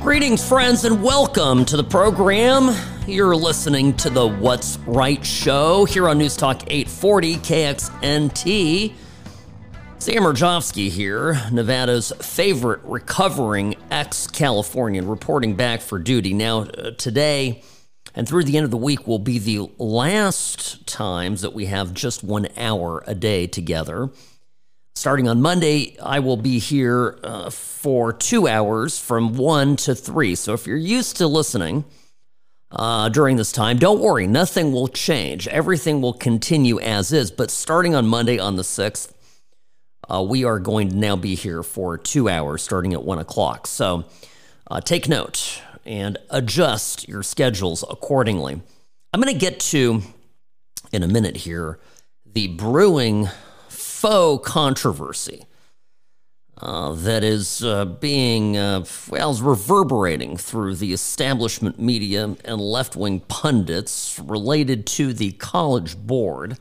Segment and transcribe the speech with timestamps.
[0.00, 2.74] Greetings, friends, and welcome to the program.
[3.06, 8.92] You're listening to the What's Right show here on News Talk 840 KXNT.
[9.98, 16.34] Sam Mirejovsky here, Nevada's favorite recovering ex Californian, reporting back for duty.
[16.34, 17.62] Now, uh, today
[18.16, 21.92] and through the end of the week will be the last times that we have
[21.92, 24.08] just one hour a day together.
[24.94, 30.34] Starting on Monday, I will be here uh, for two hours from one to three.
[30.34, 31.84] So if you're used to listening
[32.70, 35.46] uh, during this time, don't worry, nothing will change.
[35.48, 37.30] Everything will continue as is.
[37.30, 39.12] But starting on Monday, on the 6th,
[40.08, 43.66] uh, we are going to now be here for two hours starting at one o'clock.
[43.66, 44.06] So
[44.70, 48.60] uh, take note and adjust your schedules accordingly.
[49.12, 50.02] I'm going to get to,
[50.92, 51.78] in a minute here,
[52.24, 53.28] the brewing
[53.68, 55.46] faux controversy
[56.60, 62.96] uh, that is uh, being, uh, well, is reverberating through the establishment media and left
[62.96, 66.58] wing pundits related to the College Board.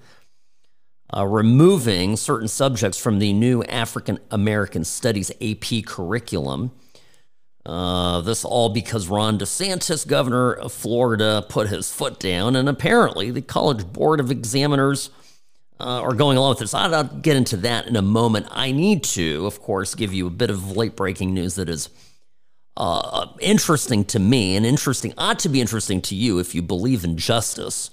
[1.15, 6.71] Uh, removing certain subjects from the new African American Studies AP curriculum.
[7.65, 13.31] Uh, this all because Ron DeSantis, governor of Florida, put his foot down, and apparently
[13.31, 15.09] the College Board of Examiners
[15.79, 16.75] uh, are going along with this.
[16.75, 18.47] I'll get into that in a moment.
[18.51, 21.89] I need to, of course, give you a bit of late breaking news that is
[22.77, 27.03] uh, interesting to me and interesting, ought to be interesting to you if you believe
[27.03, 27.89] in justice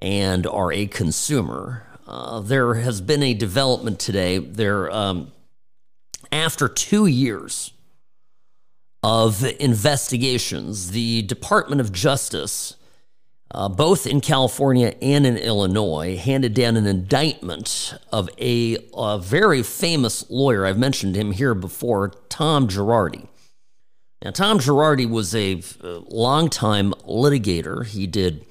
[0.00, 1.86] and are a consumer.
[2.06, 4.38] Uh, there has been a development today.
[4.38, 5.30] There, um,
[6.32, 7.72] after two years
[9.06, 12.74] of investigations, the Department of Justice
[13.52, 19.62] uh, both in California and in Illinois, handed down an indictment of a, a, very
[19.62, 20.66] famous lawyer.
[20.66, 23.28] I've mentioned him here before, Tom Girardi.
[24.24, 27.86] Now, Tom Girardi was a, a longtime litigator.
[27.86, 28.44] He did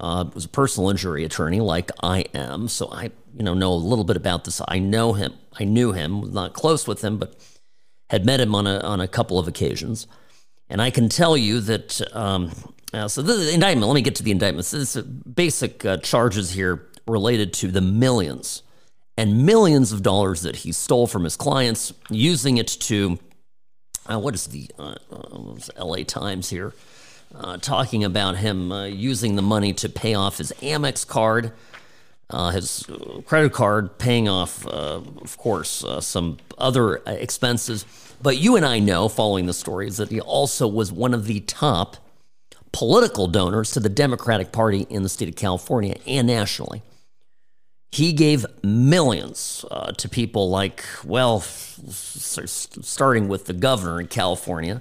[0.00, 2.68] uh, was a personal injury attorney, like I am.
[2.68, 4.62] So I, you know, know a little bit about this.
[4.66, 5.34] I know him.
[5.60, 6.32] I knew him.
[6.32, 7.36] Not close with him, but
[8.10, 10.06] had met him on a on a couple of occasions.
[10.68, 12.52] And I can tell you that um,
[12.92, 14.66] uh, so the indictment, let me get to the indictment.
[14.66, 18.62] So this basic uh, charges here related to the millions
[19.16, 23.18] and millions of dollars that he stole from his clients, using it to,
[24.06, 26.72] uh, what is the uh, uh, LA Times here,
[27.34, 31.52] uh, talking about him using the money to pay off his Amex card,
[32.52, 32.86] his
[33.26, 37.84] credit card, paying off, of course, some other expenses.
[38.22, 41.40] But you and I know, following the stories, that he also was one of the
[41.40, 41.96] top–
[42.72, 46.82] political donors to the Democratic Party in the state of California and nationally.
[47.90, 54.80] He gave millions uh, to people like, well, starting with the governor in California.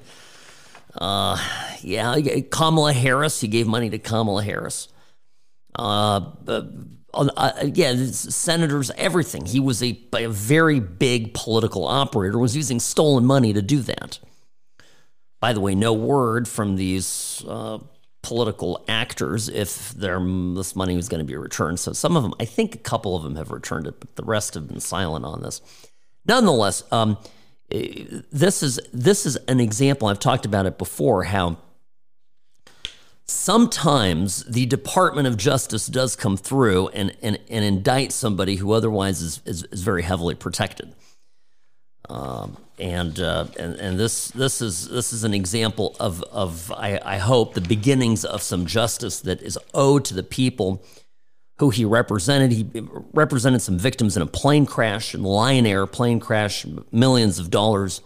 [0.94, 1.38] Uh,
[1.82, 2.16] yeah,
[2.52, 3.42] Kamala Harris.
[3.42, 4.90] He gave money to Kamala Harris.
[5.74, 6.20] Uh,
[7.14, 9.46] uh, yeah, senators, everything.
[9.46, 12.38] He was a, a very big political operator.
[12.38, 14.20] Was using stolen money to do that.
[15.40, 17.80] By the way, no word from these uh,
[18.22, 21.80] political actors if their, this money was going to be returned.
[21.80, 24.24] So some of them, I think a couple of them have returned it, but the
[24.24, 25.62] rest have been silent on this.
[26.26, 27.18] Nonetheless, um,
[27.70, 30.08] this is this is an example.
[30.08, 31.24] I've talked about it before.
[31.24, 31.58] How
[33.30, 39.22] sometimes the Department of Justice does come through and and, and indict somebody who otherwise
[39.22, 40.94] is, is, is very heavily protected.
[42.10, 47.00] Um, and, uh, and and this this is this is an example of of I,
[47.04, 50.82] I, hope the beginnings of some justice that is owed to the people
[51.58, 52.52] who he represented.
[52.52, 52.66] He
[53.14, 56.66] represented some victims in a plane crash, in Lion Air plane crash.
[56.92, 58.02] Millions of dollars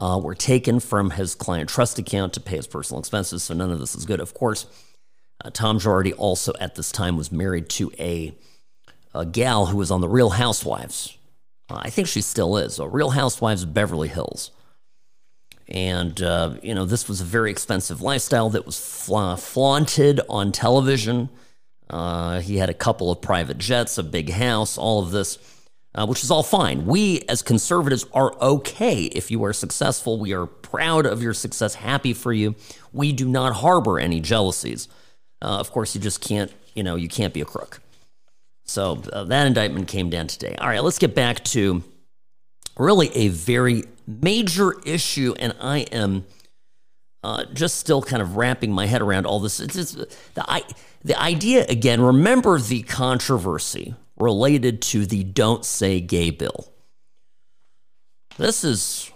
[0.00, 3.42] uh, were taken from his client trust account to pay his personal expenses.
[3.42, 4.20] So none of this is good.
[4.20, 4.66] Of course,
[5.44, 8.34] uh, Tom Girardi also at this time was married to a,
[9.14, 11.16] a gal who was on the Real Housewives
[11.70, 12.78] I think she still is.
[12.78, 14.50] A Real Housewives of Beverly Hills.
[15.68, 20.50] And, uh, you know, this was a very expensive lifestyle that was fla- flaunted on
[20.50, 21.28] television.
[21.88, 25.38] Uh, he had a couple of private jets, a big house, all of this,
[25.94, 26.86] uh, which is all fine.
[26.86, 30.18] We, as conservatives, are okay if you are successful.
[30.18, 32.54] We are proud of your success, happy for you.
[32.92, 34.88] We do not harbor any jealousies.
[35.42, 37.80] Uh, of course, you just can't, you know, you can't be a crook.
[38.66, 40.54] So uh, that indictment came down today.
[40.60, 41.82] All right, let's get back to
[42.78, 46.24] really a very major issue, and I am
[47.24, 49.58] uh, just still kind of wrapping my head around all this.
[49.58, 49.92] It's, it's,
[50.34, 50.62] the, I,
[51.04, 56.72] the idea, again, remember the controversy related to the Don't Say Gay bill.
[58.36, 59.10] This is,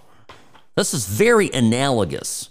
[0.76, 2.50] this is very analogous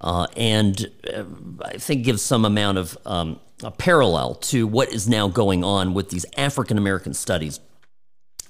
[0.00, 1.24] uh, and uh,
[1.64, 5.94] I think gives some amount of um, a parallel to what is now going on
[5.94, 7.60] with these African American studies.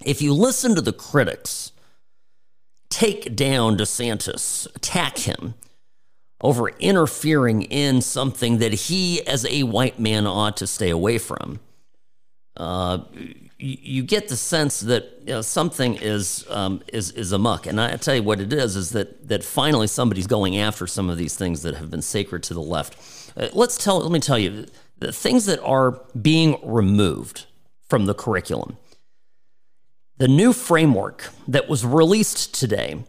[0.05, 1.73] If you listen to the critics
[2.91, 5.55] take down DeSantis, attack him,
[6.41, 11.61] over interfering in something that he, as a white man, ought to stay away from.
[12.59, 13.05] Uh,
[13.59, 17.97] you, get the sense that you know, something is um, is is amuck, and I
[17.97, 21.37] tell you what it is: is that that finally somebody's going after some of these
[21.37, 22.97] things that have been sacred to the left.
[23.37, 24.01] Uh, let's tell.
[24.01, 24.67] Let me tell you
[24.99, 27.47] the things that are being removed
[27.89, 28.77] from the curriculum.
[30.19, 33.05] The new framework that was released today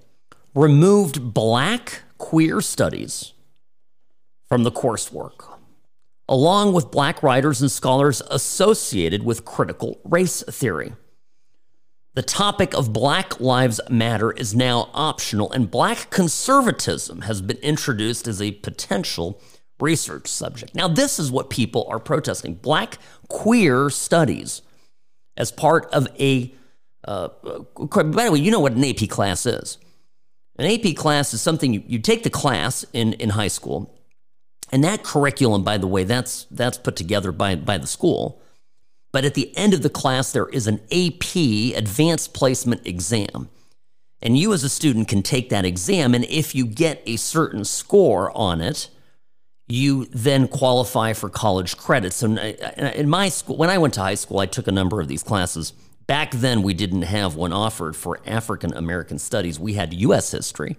[0.53, 3.33] removed black queer studies
[4.47, 5.58] from the coursework,
[6.29, 10.93] along with black writers and scholars associated with critical race theory.
[12.13, 18.27] The topic of Black Lives Matter is now optional, and black conservatism has been introduced
[18.27, 19.41] as a potential
[19.79, 20.75] research subject.
[20.75, 24.61] Now, this is what people are protesting black queer studies
[25.35, 26.53] as part of a.
[27.07, 27.29] Uh,
[27.77, 29.79] by the way, you know what an AP class is.
[30.57, 33.98] An AP class is something you, you take the class in, in high school,
[34.71, 38.41] and that curriculum, by the way, that's that's put together by, by the school.
[39.11, 41.35] But at the end of the class, there is an AP
[41.75, 43.49] advanced placement exam.
[44.21, 47.63] And you as a student can take that exam, and if you get a certain
[47.63, 48.89] score on it,
[49.67, 52.17] you then qualify for college credits.
[52.17, 54.71] So uh, uh, in my school, when I went to high school, I took a
[54.71, 55.73] number of these classes.
[56.05, 59.59] Back then, we didn't have one offered for African American studies.
[59.59, 60.31] We had U.S.
[60.31, 60.75] history,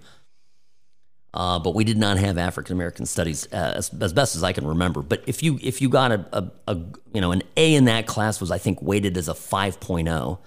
[1.33, 4.53] uh, but we did not have African American studies uh, as, as, best as I
[4.53, 5.03] can remember.
[5.03, 6.75] But if you if you got a, a, a,
[7.15, 10.39] you know an A in that class was I think weighted as a 5.0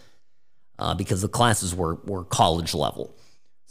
[0.80, 3.16] uh, because the classes were were college level.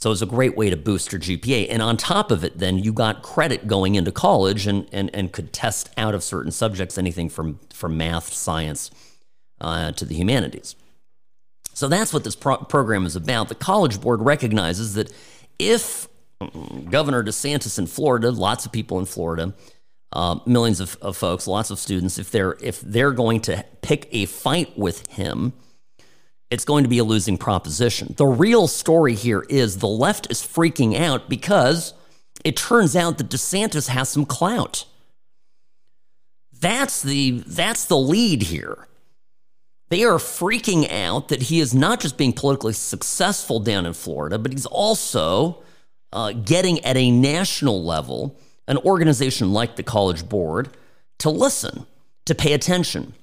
[0.03, 1.69] So it was a great way to boost your GPA.
[1.71, 5.33] And on top of it, then you got credit going into college and, and, and
[5.33, 8.91] could test out of certain subjects, anything from, from math, science,
[9.61, 10.75] uh, to the humanities.
[11.73, 13.49] So that's what this pro- program is about.
[13.49, 15.13] The College Board recognizes that
[15.61, 16.09] if
[16.91, 19.55] Governor DeSantis in Florida, lots of people in Florida,
[20.13, 24.09] uh, millions of, of folks, lots of students, if they're if they're going to pick
[24.13, 25.53] a fight with him,
[26.51, 28.15] it's going to be a losing proposition.
[28.17, 31.95] The real story here is the left is freaking out because
[32.45, 34.85] it turns out that DeSantis has some clout.
[36.61, 38.87] That's the that's the lead here.
[39.89, 44.39] They are freaking out that he is not just being politically successful down in Florida,
[44.39, 45.63] but he's also
[46.13, 48.39] uh, getting at a national level
[48.69, 50.71] an organization like the College Board
[51.19, 51.87] to listen,
[52.27, 53.15] to pay attention.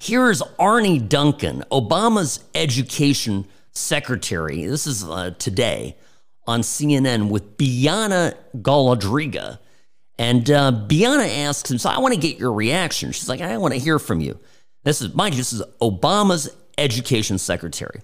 [0.00, 4.64] Here's Arne Duncan, Obama's education secretary.
[4.66, 5.96] This is uh, today
[6.46, 9.58] on CNN with Bianna Golodryga.
[10.18, 13.12] And uh, Bianna asks him, So I want to get your reaction.
[13.12, 14.38] She's like, I want to hear from you.
[14.84, 18.00] This is, mind you, this is Obama's education secretary.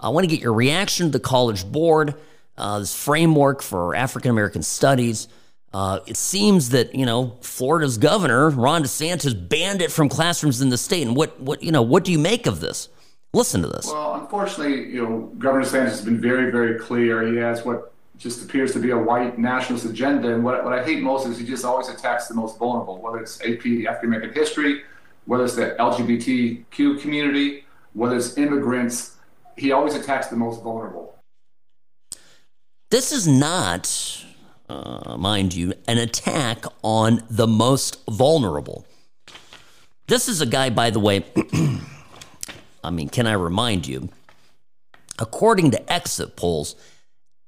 [0.00, 2.14] I want to get your reaction to the College Board,
[2.58, 5.28] uh, this framework for African American studies.
[5.72, 10.68] Uh, it seems that you know Florida's governor Ron DeSantis banned it from classrooms in
[10.68, 11.06] the state.
[11.06, 12.88] And what what you know what do you make of this?
[13.32, 13.86] Listen to this.
[13.86, 17.26] Well, unfortunately, you know Governor DeSantis has been very very clear.
[17.26, 20.34] He has what just appears to be a white nationalist agenda.
[20.34, 23.18] And what, what I hate most is he just always attacks the most vulnerable, whether
[23.18, 24.82] it's AP African American history,
[25.26, 29.16] whether it's the LGBTQ community, whether it's immigrants,
[29.56, 31.17] he always attacks the most vulnerable.
[32.90, 34.24] This is not,
[34.68, 38.86] uh, mind you, an attack on the most vulnerable.
[40.06, 41.24] This is a guy, by the way,
[42.84, 44.08] I mean, can I remind you?
[45.18, 46.76] According to exit polls,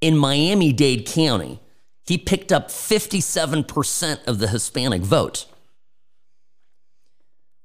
[0.00, 1.60] in Miami Dade County,
[2.06, 5.46] he picked up 57% of the Hispanic vote.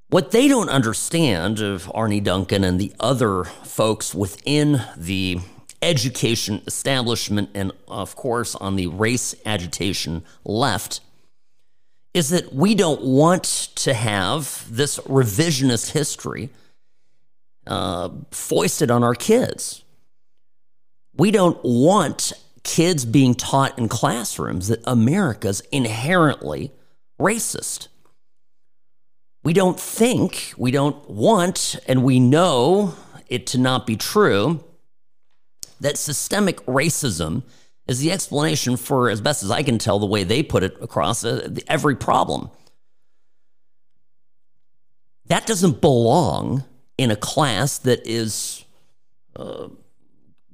[0.09, 5.39] What they don't understand of Arne Duncan and the other folks within the
[5.81, 11.01] education establishment and, of course, on the race agitation left
[12.13, 13.43] is that we don't want
[13.75, 16.49] to have this revisionist history
[17.67, 19.83] uh, foisted on our kids.
[21.17, 26.71] We don't want kids being taught in classrooms that America's inherently
[27.19, 27.89] racist
[29.45, 32.95] we don't think, we don't want, and we know
[33.29, 34.63] it to not be true
[35.85, 37.43] that systemic racism
[37.87, 40.75] is the explanation for, as best as I can tell, the way they put it
[40.81, 42.49] across uh, every problem.
[45.27, 46.63] That doesn't belong
[46.97, 48.65] in a class that is
[49.35, 49.67] uh,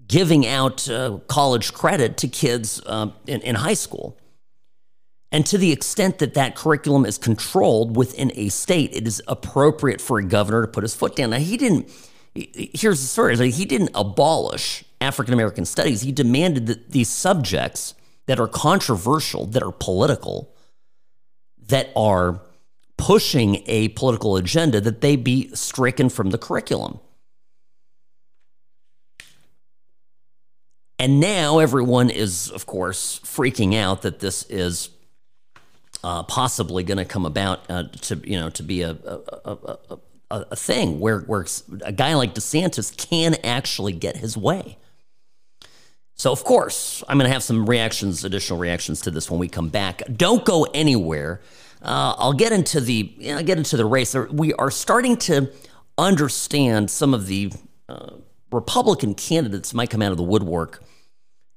[0.06, 4.18] giving out uh, college credit to kids uh, in, in high school.
[5.32, 10.02] And to the extent that that curriculum is controlled within a state, it is appropriate
[10.02, 11.30] for a governor to put his foot down.
[11.30, 11.90] Now, he didn't,
[12.36, 16.02] here's the story he didn't abolish African American studies.
[16.02, 17.96] He demanded that these subjects
[18.28, 20.54] that are controversial, that are political,
[21.68, 22.42] that are
[22.98, 27.00] pushing a political agenda that they be stricken from the curriculum.
[31.00, 34.90] And now everyone is, of course, freaking out that this is
[36.04, 39.78] uh, possibly going to come about uh, to you know to be a a, a,
[40.30, 41.46] a, a thing where where
[41.84, 44.78] a guy like DeSantis can actually get his way.
[46.22, 49.48] So of course I'm going to have some reactions, additional reactions to this when we
[49.48, 50.04] come back.
[50.18, 51.42] Don't go anywhere.
[51.82, 54.14] Uh, I'll get into the you know, get into the race.
[54.14, 55.52] We are starting to
[55.98, 57.52] understand some of the
[57.90, 58.18] uh,
[58.52, 60.84] Republican candidates might come out of the woodwork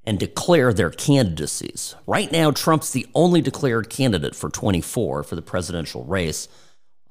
[0.03, 1.95] and declare their candidacies.
[2.07, 6.49] Right now, Trump's the only declared candidate for 24 for the presidential race.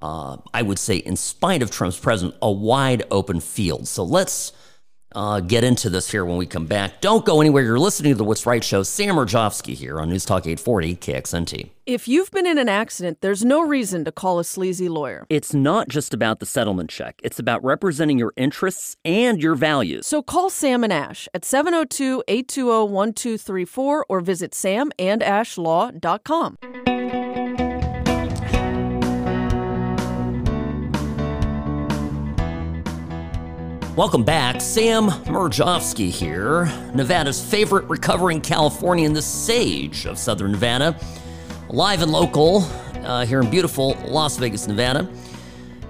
[0.01, 3.88] Uh, I would say, in spite of Trump's presence, a wide open field.
[3.88, 4.53] So let's
[5.15, 7.01] uh, get into this here when we come back.
[7.01, 7.63] Don't go anywhere.
[7.63, 8.84] You're listening to the What's Right show.
[8.84, 11.70] Sam Mirejovsky here on News Talk 840 KXNT.
[11.86, 15.25] If you've been in an accident, there's no reason to call a sleazy lawyer.
[15.29, 20.08] It's not just about the settlement check, it's about representing your interests and your values.
[20.08, 27.23] So call Sam and Ash at 702 820 1234 or visit samandashlaw.com.
[33.95, 34.59] Welcome back.
[34.59, 40.97] Sam Mirejovsky here, Nevada's favorite recovering Californian, the sage of Southern Nevada.
[41.69, 42.63] Live and local
[43.03, 45.07] uh, here in beautiful Las Vegas, Nevada.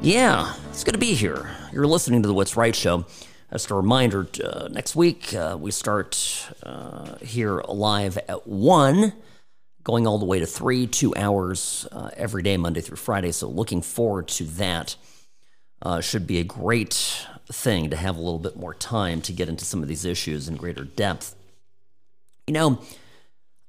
[0.02, 1.50] Yeah, it's good to be here.
[1.72, 3.06] You're listening to the What's Right show.
[3.54, 9.14] Just a reminder uh, next week uh, we start uh, here live at 1,
[9.86, 13.32] going all the way to 3, two hours uh, every day, Monday through Friday.
[13.32, 14.98] So looking forward to that.
[15.82, 19.50] Uh, should be a great thing to have a little bit more time to get
[19.50, 21.36] into some of these issues in greater depth.
[22.48, 22.82] You know,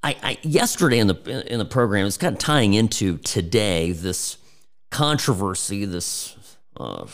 [0.03, 4.39] I, I yesterday in the in the program is kind of tying into today this
[4.91, 7.07] controversy, this uh,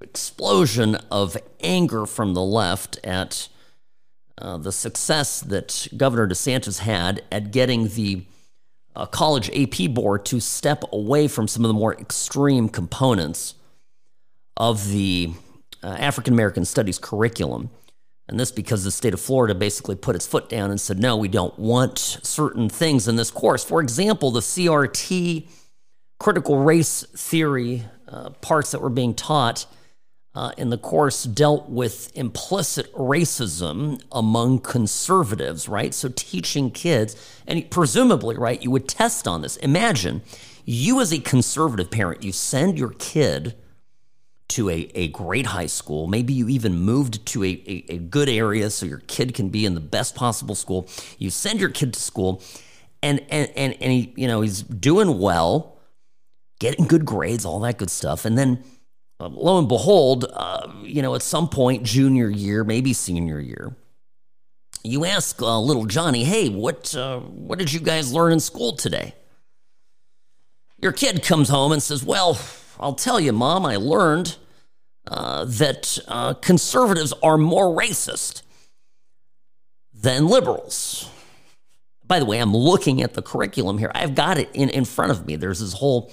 [0.00, 3.48] explosion of anger from the left at
[4.38, 8.24] uh, the success that Governor DeSantis had at getting the
[8.96, 13.54] uh, college AP board to step away from some of the more extreme components
[14.56, 15.32] of the
[15.84, 17.70] uh, African American Studies curriculum.
[18.26, 21.14] And this because the state of Florida basically put its foot down and said, no,
[21.16, 23.62] we don't want certain things in this course.
[23.62, 25.46] For example, the CRT
[26.18, 29.66] critical race theory uh, parts that were being taught
[30.34, 35.92] uh, in the course dealt with implicit racism among conservatives, right?
[35.92, 37.14] So teaching kids,
[37.46, 39.56] and presumably, right, you would test on this.
[39.58, 40.22] Imagine
[40.64, 43.54] you as a conservative parent, you send your kid
[44.48, 46.06] to a, a great high school.
[46.06, 49.64] Maybe you even moved to a, a, a, good area so your kid can be
[49.64, 50.88] in the best possible school.
[51.18, 52.42] You send your kid to school
[53.02, 55.78] and and and, and he, you know, he's doing well,
[56.60, 58.24] getting good grades, all that good stuff.
[58.24, 58.62] And then
[59.20, 63.74] uh, lo and behold, uh, you know, at some point, junior year, maybe senior year,
[64.82, 68.76] you ask uh, little Johnny, hey, what, uh, what did you guys learn in school
[68.76, 69.14] today?
[70.80, 72.38] Your kid comes home and says, well,
[72.78, 74.36] I'll tell you, Mom, I learned
[75.06, 78.42] uh, that uh, conservatives are more racist
[79.92, 81.10] than liberals.
[82.06, 83.90] By the way, I'm looking at the curriculum here.
[83.94, 85.36] I've got it in, in front of me.
[85.36, 86.12] There's this whole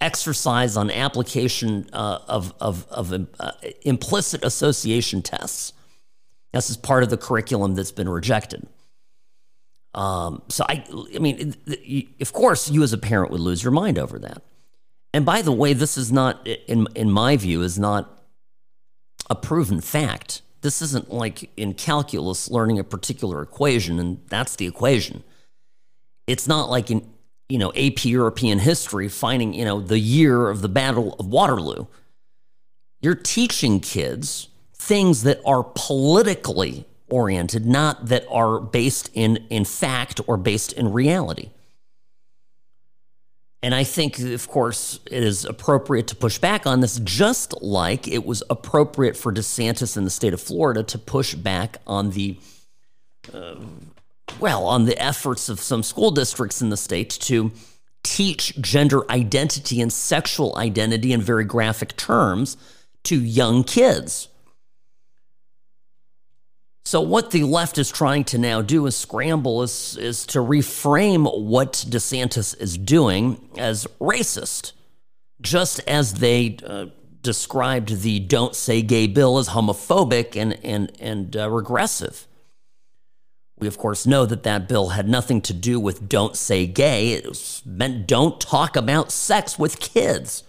[0.00, 3.52] exercise on application uh, of, of, of uh,
[3.82, 5.72] implicit association tests.
[6.52, 8.66] This is part of the curriculum that's been rejected.
[9.94, 11.54] Um, so I, I mean,
[12.20, 14.42] of course, you as a parent would lose your mind over that.
[15.14, 18.22] And by the way, this is not, in, in my view, is not
[19.28, 20.42] a proven fact.
[20.62, 25.22] This isn't like in calculus learning a particular equation and that's the equation.
[26.26, 27.08] It's not like in,
[27.48, 31.86] you know, AP European history finding, you know, the year of the Battle of Waterloo.
[33.00, 40.20] You're teaching kids things that are politically oriented, not that are based in, in fact
[40.26, 41.50] or based in reality.
[43.62, 48.08] And I think, of course, it is appropriate to push back on this, just like
[48.08, 52.38] it was appropriate for DeSantis in the state of Florida to push back on the
[53.32, 53.54] uh,
[54.40, 57.52] well, on the efforts of some school districts in the state to
[58.02, 62.56] teach gender identity and sexual identity in very graphic terms
[63.04, 64.28] to young kids.
[66.84, 71.42] So, what the left is trying to now do is scramble, is, is to reframe
[71.42, 74.72] what DeSantis is doing as racist,
[75.40, 76.86] just as they uh,
[77.22, 82.26] described the Don't Say Gay bill as homophobic and, and, and uh, regressive.
[83.62, 87.12] We, of course, know that that bill had nothing to do with don't say gay.
[87.12, 90.42] It meant don't talk about sex with kids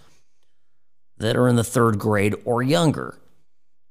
[1.18, 3.20] that are in the third grade or younger.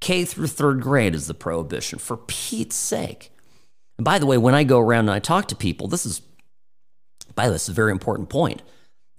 [0.02, 3.32] K through third grade is the prohibition, for Pete's sake.
[3.97, 6.21] And by the way, when I go around and I talk to people, this is,
[7.35, 8.62] by the way, this is a very important point.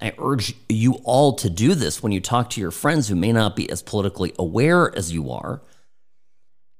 [0.01, 3.31] I urge you all to do this when you talk to your friends who may
[3.31, 5.61] not be as politically aware as you are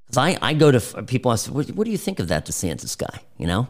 [0.06, 2.46] Because I, I go to people, I say, what, what, do you think of that
[2.46, 3.22] DeSantis guy?
[3.38, 3.68] You know?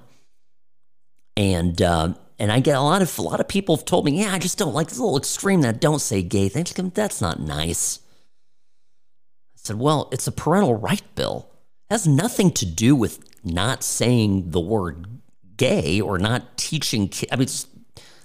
[1.37, 4.19] And, uh, and I get a lot of, a lot of people have told me,
[4.19, 6.91] yeah, I just don't like this little extreme that don't say gay thing.
[6.95, 7.99] That's not nice.
[9.63, 11.50] Said, well, it's a parental right bill.
[11.89, 15.08] It has nothing to do with not saying the word
[15.58, 17.32] gay or not teaching kids.
[17.32, 17.48] I mean,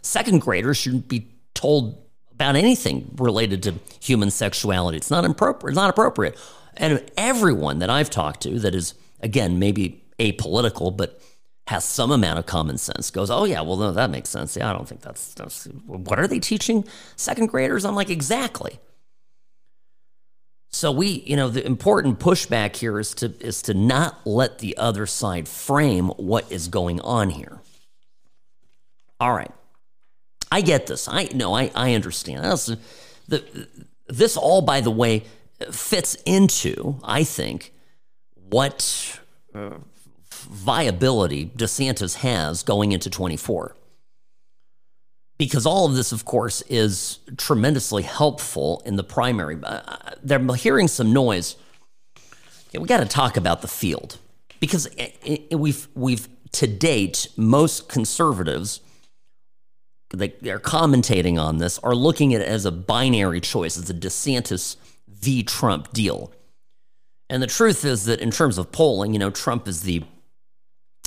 [0.03, 2.03] second graders shouldn't be told
[2.33, 4.97] about anything related to human sexuality.
[4.97, 5.73] It's not appropriate.
[5.73, 6.39] It's not appropriate.
[6.77, 11.21] And everyone that I've talked to that is, again, maybe apolitical, but
[11.67, 14.57] has some amount of common sense goes, oh, yeah, well, no, that makes sense.
[14.57, 16.85] Yeah, I don't think that's, that's what are they teaching
[17.17, 17.85] second graders?
[17.85, 18.79] I'm like, exactly.
[20.71, 24.77] So we, you know, the important pushback here is to is to not let the
[24.77, 27.61] other side frame what is going on here.
[29.19, 29.51] All right.
[30.51, 31.09] I get this.
[31.09, 32.45] I no, I, I understand.
[32.45, 32.71] That's,
[33.29, 33.69] the,
[34.09, 35.25] this all, by the way,
[35.71, 37.73] fits into, I think,
[38.49, 39.21] what
[39.55, 39.77] uh,
[40.31, 43.75] viability DeSantis has going into 24.
[45.39, 49.57] Because all of this, of course, is tremendously helpful in the primary.
[49.63, 49.81] Uh,
[50.23, 51.57] they're hearing some noise.
[52.73, 54.19] we got to talk about the field
[54.59, 55.17] because it,
[55.51, 58.81] it, we've we've to date most conservatives
[60.11, 63.95] they, are commentating on this are looking at it as a binary choice, as a
[63.95, 65.43] DeSantis v.
[65.43, 66.33] Trump deal.
[67.29, 70.03] And the truth is that in terms of polling, you know, Trump is the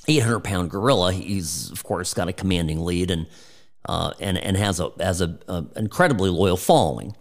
[0.08, 1.14] 800 pound gorilla.
[1.14, 3.26] He's, of course, got a commanding lead and,
[3.88, 7.16] uh, and, and has a, has a, a incredibly loyal following.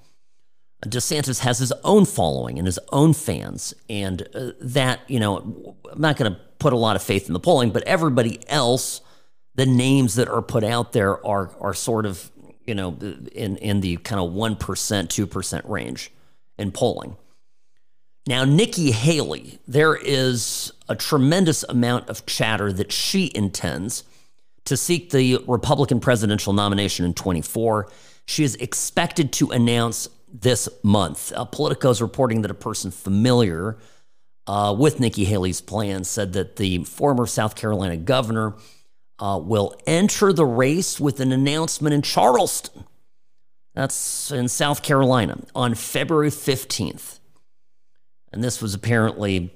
[0.84, 3.74] DeSantis has his own following and his own fans.
[3.88, 7.32] And uh, that, you know, I'm not going to put a lot of faith in
[7.32, 9.00] the polling, but everybody else,
[9.54, 12.30] the names that are put out there are, are sort of,
[12.64, 12.96] you know,
[13.32, 16.12] in, in the kind of 1%, 2% range
[16.58, 17.16] in polling.
[18.26, 24.04] Now, Nikki Haley, there is a tremendous amount of chatter that she intends
[24.70, 27.90] to seek the Republican presidential nomination in 24.
[28.24, 31.32] She is expected to announce this month.
[31.34, 33.78] Uh, Politico is reporting that a person familiar
[34.46, 38.54] uh, with Nikki Haley's plan said that the former South Carolina governor
[39.18, 42.84] uh, will enter the race with an announcement in Charleston
[43.74, 47.18] that's in South Carolina on February 15th.
[48.32, 49.52] And this was apparently,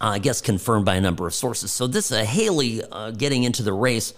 [0.00, 1.70] I guess, confirmed by a number of sources.
[1.70, 4.12] So this uh, Haley uh, getting into the race,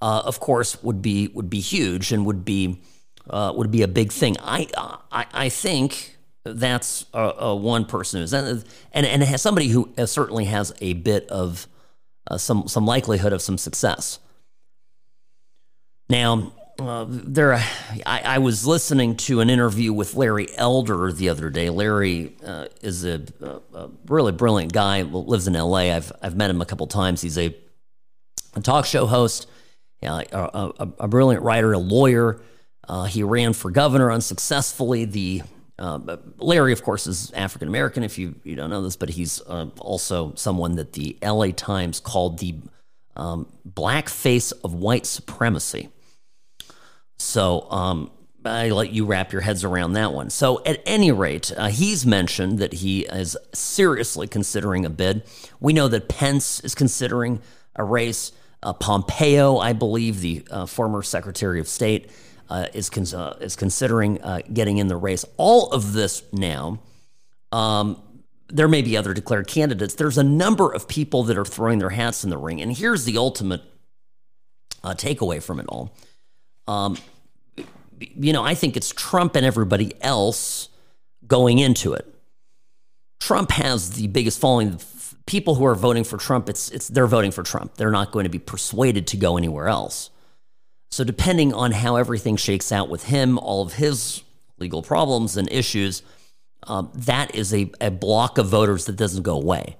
[0.00, 2.80] uh, of course, would be would be huge and would be
[3.28, 4.36] uh, would be a big thing.
[4.40, 4.68] I
[5.10, 9.92] I, I think that's a, a one person who's and and, and has somebody who
[10.06, 11.66] certainly has a bit of
[12.30, 14.20] uh, some some likelihood of some success.
[16.08, 17.64] Now, uh, there, I,
[18.04, 21.70] I, was listening to an interview with Larry Elder the other day.
[21.70, 23.22] Larry uh, is a,
[23.74, 25.02] a, really brilliant guy.
[25.02, 25.92] Lives in L.A.
[25.92, 27.22] I've I've met him a couple times.
[27.22, 27.56] He's a,
[28.54, 29.48] a talk show host,
[30.02, 32.40] a, a, brilliant writer, a lawyer.
[32.86, 35.06] Uh, he ran for governor unsuccessfully.
[35.06, 35.42] The
[35.78, 38.02] uh, Larry, of course, is African American.
[38.02, 41.52] If you you don't know this, but he's uh, also someone that the L.A.
[41.52, 42.56] Times called the
[43.16, 45.88] um, black face of white supremacy.
[47.18, 48.10] So um,
[48.46, 50.30] I let you wrap your heads around that one.
[50.30, 55.22] So at any rate, uh, he's mentioned that he is seriously considering a bid.
[55.60, 57.40] We know that Pence is considering
[57.74, 58.32] a race.
[58.62, 62.10] Uh, Pompeo, I believe, the uh, former Secretary of State,
[62.48, 65.24] uh, is uh, is considering uh, getting in the race.
[65.36, 66.80] All of this now.
[67.52, 68.02] Um,
[68.48, 69.94] there may be other declared candidates.
[69.94, 73.04] There's a number of people that are throwing their hats in the ring, and here's
[73.04, 73.62] the ultimate
[74.84, 75.92] takeaway from it all.
[76.68, 76.96] Um,
[77.98, 80.68] you know, I think it's Trump and everybody else
[81.26, 82.06] going into it.
[83.20, 84.78] Trump has the biggest following,
[85.26, 87.74] people who are voting for Trump, it's it's they're voting for Trump.
[87.74, 90.10] They're not going to be persuaded to go anywhere else.
[90.90, 94.22] So depending on how everything shakes out with him, all of his
[94.58, 96.02] legal problems and issues,
[96.62, 99.76] um, that is a, a block of voters that doesn't go away.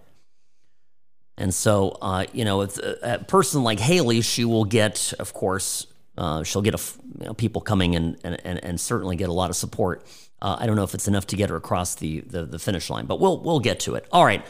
[1.39, 2.69] And so, uh, you know, a,
[3.03, 5.87] a, person like Haley, she will get, of course,
[6.19, 6.81] uh, she'll get a,
[7.19, 10.07] you know, people coming and, and, and certainly get a lot of support.
[10.41, 12.91] Uh, I don't know if it's enough to get her across the, the, the finish
[12.91, 14.07] line, but we'll we'll get to it.
[14.13, 14.45] All right.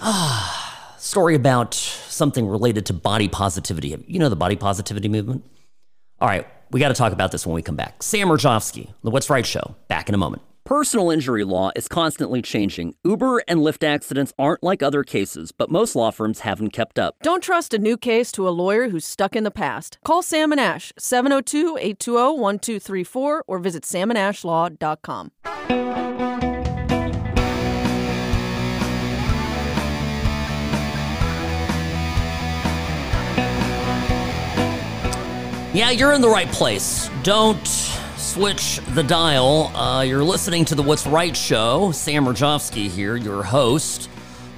[0.00, 3.96] Ah, story about something related to body positivity.
[4.06, 5.44] You know the body positivity movement.
[6.20, 8.02] All right, we got to talk about this when we come back.
[8.02, 9.76] Sam Mirejovsky, the What's Right Show.
[9.88, 10.42] Back in a moment.
[10.68, 12.94] Personal injury law is constantly changing.
[13.02, 17.14] Uber and Lyft accidents aren't like other cases, but most law firms haven't kept up.
[17.22, 19.96] Don't trust a new case to a lawyer who's stuck in the past.
[20.04, 25.32] Call Sam and Ash, 702 820 1234, or visit samandashlaw.com.
[35.72, 37.08] Yeah, you're in the right place.
[37.22, 37.56] Don't
[38.28, 39.74] switch the dial.
[39.74, 41.92] Uh, you're listening to the What's Right show.
[41.92, 44.10] Sam Mirejovsky here, your host,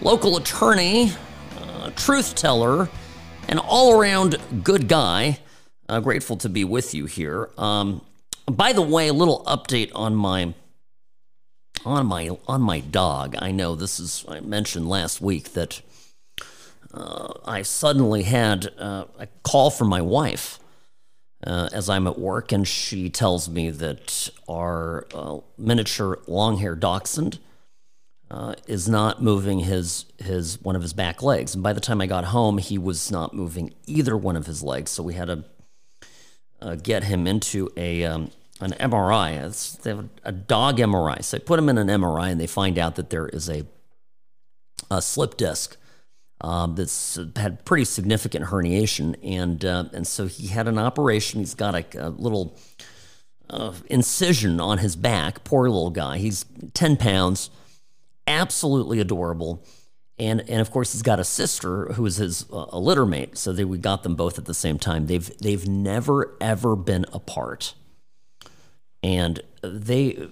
[0.03, 1.13] local attorney,
[1.57, 2.89] uh, truth teller,
[3.49, 5.39] and all around good guy.
[5.89, 7.49] Uh, grateful to be with you here.
[7.57, 8.01] Um,
[8.51, 10.53] by the way, a little update on my
[11.85, 13.37] on my on my dog.
[13.39, 15.81] I know this is I mentioned last week that
[16.93, 20.60] uh, I suddenly had uh, a call from my wife
[21.47, 27.39] uh, as I'm at work, and she tells me that our uh, miniature long-haired dachshund
[28.31, 31.55] uh, is not moving his his one of his back legs.
[31.55, 34.63] And by the time I got home, he was not moving either one of his
[34.63, 34.91] legs.
[34.91, 35.45] So we had to
[36.61, 39.45] uh, get him into a um, an MRI.
[39.47, 41.25] It's, they have a dog MRI.
[41.25, 43.65] So I put him in an MRI, and they find out that there is a
[44.91, 45.77] a slip disc
[46.41, 51.41] um, that's had pretty significant herniation, and uh, and so he had an operation.
[51.41, 52.57] He's got a, a little
[53.51, 55.45] uh, incision on his back.
[55.45, 56.19] Poor little guy.
[56.19, 57.51] He's ten pounds,
[58.27, 59.63] absolutely adorable,
[60.19, 63.37] and and of course he's got a sister who is his uh, a litter mate.
[63.37, 65.07] So they, we got them both at the same time.
[65.07, 67.75] They've they've never ever been apart,
[69.03, 70.27] and they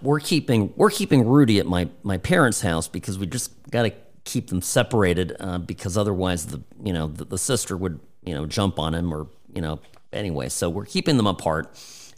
[0.00, 3.92] we're keeping we're keeping Rudy at my my parents' house because we just got to
[4.24, 8.46] keep them separated uh, because otherwise the you know the, the, sister would you know
[8.46, 9.80] jump on him or you know
[10.12, 10.48] anyway.
[10.48, 11.76] So we're keeping them apart,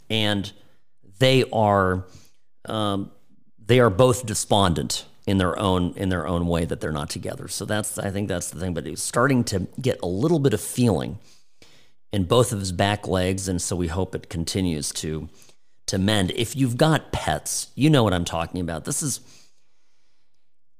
[0.09, 0.51] and
[1.19, 2.05] they are
[2.65, 3.11] um,
[3.65, 7.47] they are both despondent in their own in their own way that they're not together.
[7.47, 8.73] So that's I think that's the thing.
[8.73, 11.19] But he's starting to get a little bit of feeling
[12.11, 15.29] in both of his back legs, and so we hope it continues to
[15.87, 16.31] to mend.
[16.31, 18.85] If you've got pets, you know what I'm talking about.
[18.85, 19.21] This is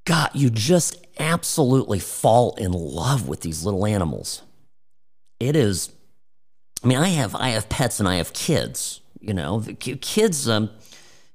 [0.06, 4.42] God, you just absolutely fall in love with these little animals.
[5.40, 5.92] It is,
[6.84, 9.02] I mean, I have I have pets and I have kids.
[9.20, 10.50] You know, kids.
[10.50, 10.70] Um,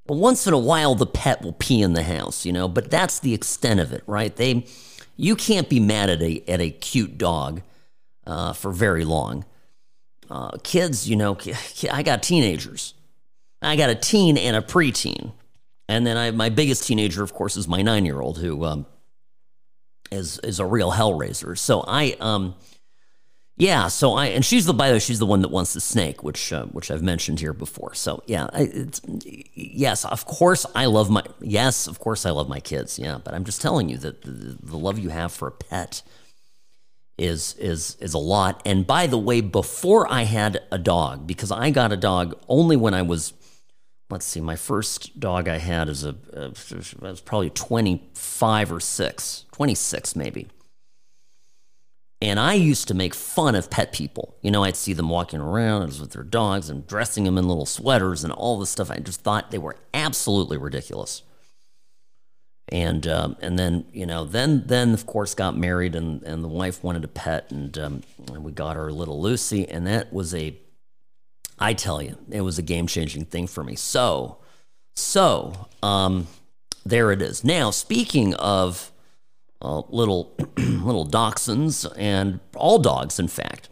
[0.07, 2.45] once in a while, the pet will pee in the house.
[2.45, 4.35] You know, but that's the extent of it, right?
[4.35, 4.67] They,
[5.17, 7.63] you can't be mad at a at a cute dog
[8.27, 9.47] uh, for very long.
[10.31, 11.39] Uh, kids, you know,
[11.91, 12.93] I got teenagers.
[13.63, 15.33] I got a teen and a preteen.
[15.89, 18.87] And then I, my biggest teenager, of course, is my nine year old who um,
[20.11, 21.57] is is a real hellraiser.
[21.57, 22.55] So I, um,
[23.57, 25.81] yeah, so I, and she's the by the way, she's the one that wants the
[25.81, 27.95] snake, which uh, which I've mentioned here before.
[27.95, 29.01] So yeah, it's,
[29.55, 32.99] yes, of course I love my yes, of course I love my kids.
[32.99, 36.03] Yeah, but I'm just telling you that the, the love you have for a pet
[37.17, 38.63] is is is a lot.
[38.65, 42.77] And by the way, before I had a dog, because I got a dog only
[42.77, 43.33] when I was
[44.11, 46.53] let's see, my first dog I had is a, a
[47.01, 50.49] was probably 25 or 6, 26 maybe.
[52.21, 54.37] And I used to make fun of pet people.
[54.43, 57.67] You know, I'd see them walking around with their dogs and dressing them in little
[57.67, 58.91] sweaters and all this stuff.
[58.91, 61.23] I just thought they were absolutely ridiculous.
[62.71, 66.49] And um, and then you know then then of course got married and and the
[66.49, 70.35] wife wanted a pet and, um, and we got our little Lucy and that was
[70.35, 70.55] a
[71.59, 73.75] I tell you, it was a game changing thing for me.
[73.75, 74.39] So,
[74.95, 76.29] so um,
[76.85, 77.45] there it is.
[77.45, 78.93] Now, speaking of
[79.61, 83.69] uh, little little dachshunds and all dogs, in fact,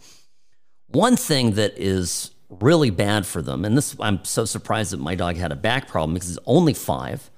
[0.89, 5.15] one thing that is really bad for them, and this I'm so surprised that my
[5.15, 7.31] dog had a back problem because he's only five.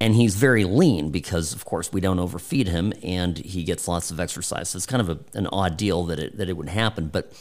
[0.00, 4.10] And he's very lean because, of course, we don't overfeed him, and he gets lots
[4.10, 4.70] of exercise.
[4.70, 7.06] So it's kind of a, an odd deal that it that it would happen.
[7.06, 7.32] But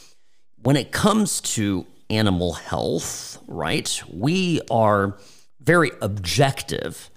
[0.61, 4.01] when it comes to animal health, right?
[4.11, 5.17] We are
[5.59, 7.09] very objective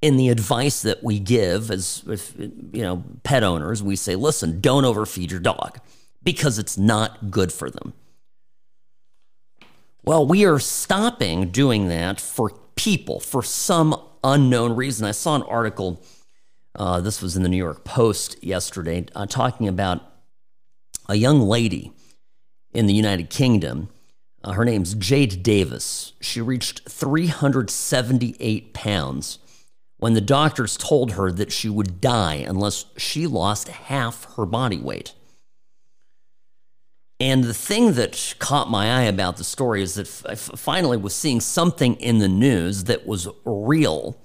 [0.00, 3.82] in the advice that we give as if, you know pet owners.
[3.82, 5.78] We say listen don't overfeed your dog
[6.22, 7.94] because it's not good for them.
[10.04, 15.06] Well we are stopping doing that for people for some unknown reason.
[15.06, 16.02] I saw an article
[16.74, 20.00] uh, this was in the new york post yesterday uh, talking about
[21.08, 21.92] a young lady
[22.72, 23.88] in the united kingdom
[24.44, 29.38] uh, her name's jade davis she reached 378 pounds
[30.02, 34.78] when the doctors told her that she would die unless she lost half her body
[34.78, 35.14] weight.
[37.20, 41.14] And the thing that caught my eye about the story is that I finally was
[41.14, 44.20] seeing something in the news that was real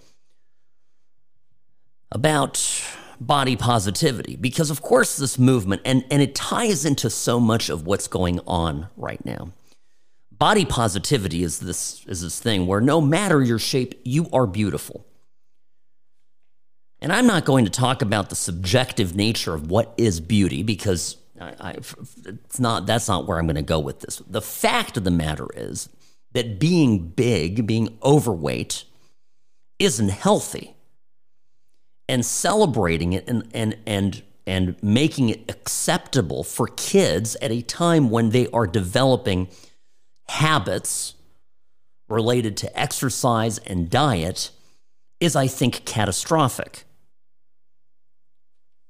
[2.12, 2.84] about
[3.21, 4.36] body positivity.
[4.36, 8.39] Because, of course, this movement, and, and it ties into so much of what's going
[8.47, 9.53] on right now.
[10.38, 15.06] Body positivity is this, is this thing where no matter your shape, you are beautiful.
[17.00, 21.17] And I'm not going to talk about the subjective nature of what is beauty because
[21.39, 21.71] I, I,
[22.26, 24.21] it's not that's not where I'm going to go with this.
[24.28, 25.89] The fact of the matter is
[26.34, 28.84] that being big, being overweight
[29.80, 30.76] isn't healthy.
[32.10, 38.10] And celebrating it and and and and making it acceptable for kids at a time
[38.10, 39.50] when they are developing
[40.29, 41.15] habits
[42.09, 44.51] related to exercise and diet
[45.19, 46.83] is I think catastrophic.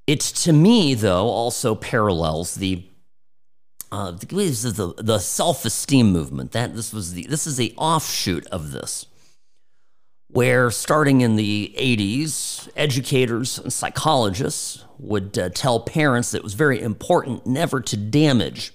[0.06, 2.84] It to me though also parallels the
[3.92, 6.52] uh, the, the self-esteem movement.
[6.52, 9.06] That this was the this is the offshoot of this,
[10.28, 16.54] where starting in the '80s, educators and psychologists would uh, tell parents that it was
[16.54, 18.74] very important never to damage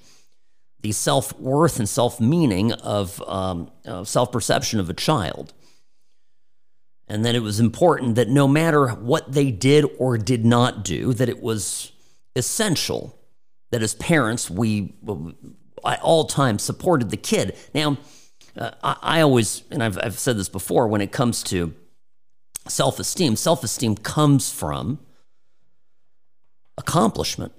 [0.83, 5.53] the self-worth and self-meaning of um, uh, self-perception of a child
[7.09, 11.13] and that it was important that no matter what they did or did not do,
[11.13, 11.93] that it was
[12.35, 13.19] essential
[13.71, 14.95] that as parents we
[15.85, 17.57] at all times supported the kid.
[17.75, 17.99] Now,
[18.57, 21.75] uh, I, I, always, and I've, I've said this before, when it comes to
[22.69, 24.99] self esteem, self esteem comes from
[26.79, 27.53] accomplishment.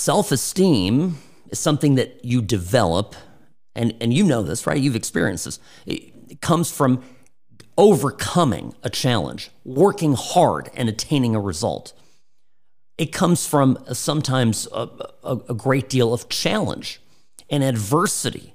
[0.00, 1.18] Self esteem
[1.50, 3.14] is something that you develop,
[3.74, 4.80] and, and you know this, right?
[4.80, 5.60] You've experienced this.
[5.84, 7.04] It, it comes from
[7.76, 11.92] overcoming a challenge, working hard and attaining a result.
[12.96, 14.88] It comes from uh, sometimes a,
[15.22, 17.02] a, a great deal of challenge
[17.50, 18.54] and adversity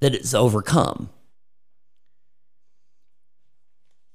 [0.00, 1.10] that is overcome.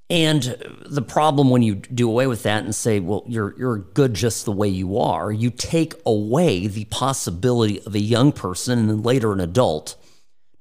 [0.09, 4.15] And the problem when you do away with that and say, well, you're, you're good
[4.15, 8.89] just the way you are, you take away the possibility of a young person and
[8.89, 9.95] then later an adult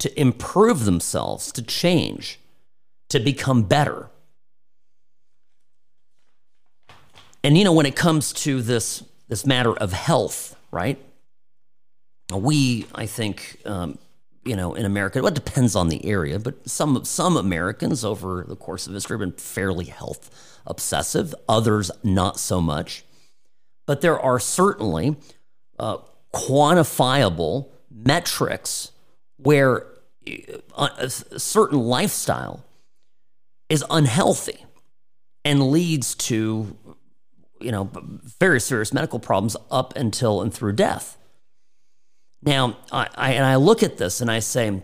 [0.01, 2.39] to improve themselves, to change
[3.09, 4.11] to become better.
[7.43, 10.99] And you know, when it comes to this this matter of health, right?
[12.33, 13.99] We, I think, um,
[14.49, 18.47] you know, in America, well, it depends on the area, but some some Americans over
[18.49, 21.35] the course of history have been fairly health obsessive.
[21.49, 23.05] Others not so much.
[23.87, 25.17] But there are certainly
[25.79, 25.99] uh,
[26.35, 28.93] quantifiable metrics
[29.37, 29.87] where
[30.75, 32.65] uh, a certain lifestyle
[33.69, 34.65] is unhealthy
[35.45, 36.75] and leads to
[37.61, 37.91] you know
[38.41, 41.19] very serious medical problems up until and through death
[42.43, 44.83] now I, I, and i look at this and i say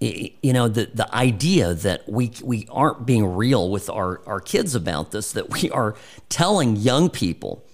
[0.00, 4.74] you know the the idea that we we aren't being real with our our kids
[4.74, 5.96] about this that we are
[6.28, 7.64] telling young people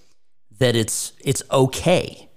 [0.59, 2.29] that it's it's okay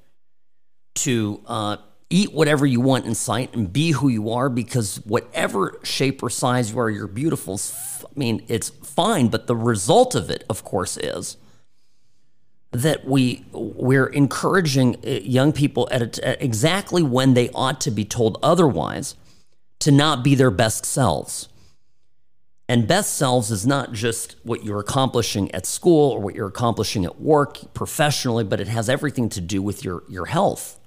[0.94, 1.76] to uh,
[2.10, 6.30] eat whatever you want in sight and be who you are because whatever shape or
[6.30, 7.60] size you are, you're beautiful.
[8.04, 11.36] I mean, it's fine, but the result of it, of course, is
[12.70, 18.04] that we we're encouraging uh, young people at, at exactly when they ought to be
[18.04, 19.14] told otherwise
[19.80, 21.48] to not be their best selves.
[22.70, 27.06] And best selves is not just what you're accomplishing at school or what you're accomplishing
[27.06, 30.78] at work professionally, but it has everything to do with your, your health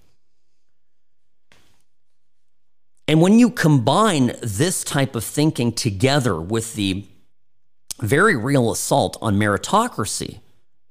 [3.11, 7.05] And when you combine this type of thinking together with the
[7.99, 10.39] very real assault on meritocracy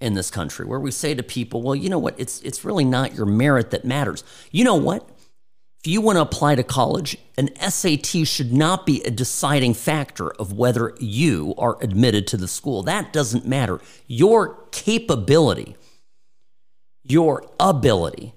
[0.00, 2.84] in this country, where we say to people, well, you know what, it's, it's really
[2.84, 4.24] not your merit that matters.
[4.50, 5.08] You know what?
[5.82, 10.30] If you want to apply to college, an SAT should not be a deciding factor
[10.32, 12.82] of whether you are admitted to the school.
[12.82, 13.80] That doesn't matter.
[14.06, 15.76] Your capability,
[17.02, 18.34] your ability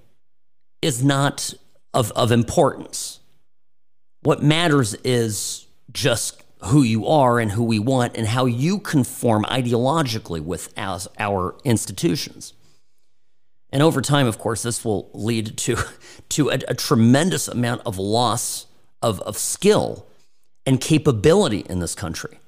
[0.80, 1.52] is not
[1.92, 3.20] of, of importance.
[4.22, 9.44] What matters is just who you are and who we want and how you conform
[9.44, 12.54] ideologically with our institutions.
[13.70, 15.76] And over time, of course, this will lead to,
[16.30, 18.66] to a, a tremendous amount of loss
[19.02, 20.06] of, of skill
[20.64, 22.38] and capability in this country.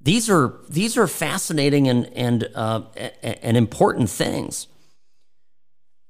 [0.00, 2.82] These are, these are fascinating and, and, uh,
[3.22, 4.66] and important things.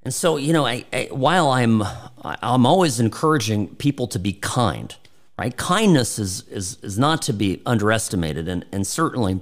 [0.03, 1.83] And so, you know, I, I, while I'm,
[2.23, 4.95] I'm always encouraging people to be kind,
[5.41, 5.57] right?
[5.57, 8.47] Kindness is, is, is not to be underestimated.
[8.47, 9.41] And, and certainly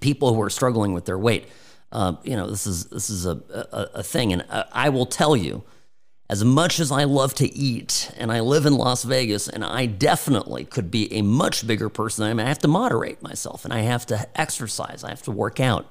[0.00, 1.48] people who are struggling with their weight,
[1.90, 3.40] uh, you know, this is, this is a,
[3.72, 4.30] a, a thing.
[4.34, 5.64] And I, I will tell you,
[6.28, 9.86] as much as I love to eat and I live in Las Vegas and I
[9.86, 13.72] definitely could be a much bigger person, I, mean, I have to moderate myself and
[13.72, 15.90] I have to exercise, I have to work out.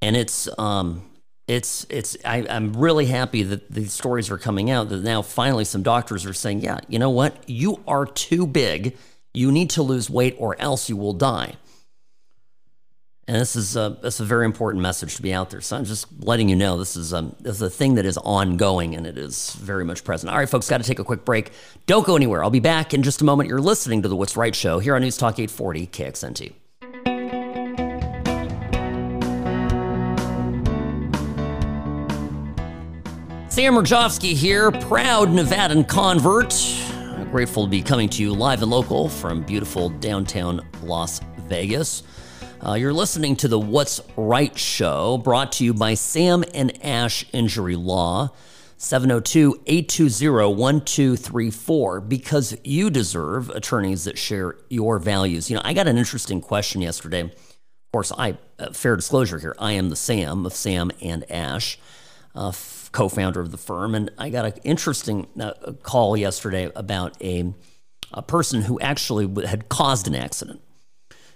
[0.00, 1.02] And it's, um,
[1.48, 5.64] it's, it's, I, I'm really happy that these stories are coming out that now finally
[5.64, 7.48] some doctors are saying, yeah, you know what?
[7.48, 8.96] You are too big.
[9.34, 11.54] You need to lose weight or else you will die.
[13.28, 15.60] And this is a, this is a very important message to be out there.
[15.60, 18.18] So I'm just letting you know this is, um, this is a thing that is
[18.18, 20.30] ongoing and it is very much present.
[20.30, 21.52] All right, folks, got to take a quick break.
[21.86, 22.42] Don't go anywhere.
[22.42, 23.48] I'll be back in just a moment.
[23.48, 26.52] You're listening to the What's Right Show here on News Talk 840 KXNT.
[33.52, 36.54] Sam Mirejovsky here, proud Nevadan convert.
[37.30, 42.02] Grateful to be coming to you live and local from beautiful downtown Las Vegas.
[42.66, 47.26] Uh, you're listening to the What's Right show, brought to you by Sam and Ash
[47.34, 48.30] Injury Law,
[48.78, 55.50] 702 820 1234, because you deserve attorneys that share your values.
[55.50, 57.20] You know, I got an interesting question yesterday.
[57.20, 61.78] Of course, I, uh, fair disclosure here, I am the Sam of Sam and Ash,
[62.34, 62.50] uh,
[62.92, 65.52] f- co founder of the firm, and I got an interesting uh,
[65.82, 67.52] call yesterday about a,
[68.12, 70.60] a person who actually had caused an accident.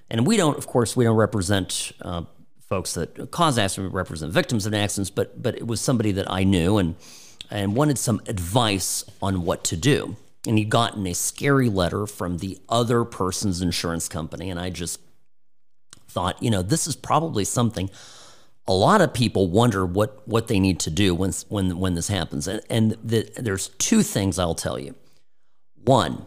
[0.08, 2.22] And we don't, of course, we don't represent uh,
[2.68, 3.92] folks that cause accidents.
[3.92, 6.94] We represent victims of accidents, but but it was somebody that I knew and
[7.50, 10.16] and wanted some advice on what to do.
[10.46, 15.00] And he'd gotten a scary letter from the other person's insurance company, and I just
[16.08, 17.90] thought, you know, this is probably something
[18.68, 22.08] a lot of people wonder what what they need to do when when when this
[22.08, 22.48] happens.
[22.48, 24.94] And, and the, there's two things I'll tell you.
[25.84, 26.26] One,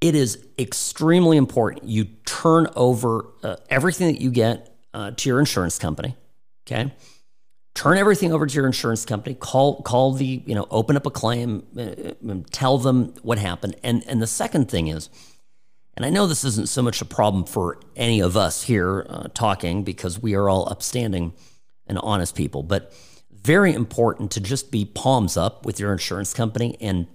[0.00, 5.40] it is extremely important you turn over uh, everything that you get uh, to your
[5.40, 6.16] insurance company.
[6.66, 6.92] Okay.
[7.74, 9.34] Turn everything over to your insurance company.
[9.34, 13.74] Call, call the, you know, open up a claim, uh, tell them what happened.
[13.82, 15.10] And, and the second thing is,
[15.96, 19.28] and I know this isn't so much a problem for any of us here uh,
[19.34, 21.32] talking because we are all upstanding
[21.86, 22.92] and honest people, but
[23.30, 26.76] very important to just be palms up with your insurance company.
[26.80, 27.06] And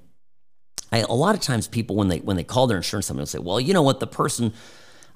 [0.92, 3.28] I, a lot of times people when they when they call their insurance company will
[3.28, 4.54] say, well, you know what, the person,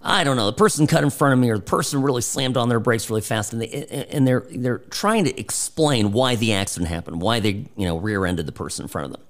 [0.02, 2.58] I don't know, the person cut in front of me or the person really slammed
[2.58, 6.54] on their brakes really fast, and they and they're they're trying to explain why the
[6.54, 9.22] accident happened, why they you know rear-ended the person in front of them,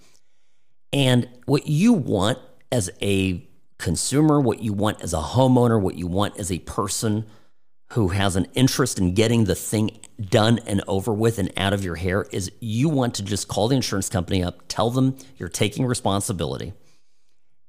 [0.91, 2.39] and what you want
[2.71, 7.25] as a consumer, what you want as a homeowner, what you want as a person
[7.93, 11.83] who has an interest in getting the thing done and over with and out of
[11.83, 15.47] your hair is you want to just call the insurance company up, tell them you're
[15.47, 16.73] taking responsibility,